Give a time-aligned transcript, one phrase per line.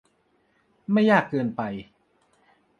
[0.91, 1.61] ไม่ยากเกินไป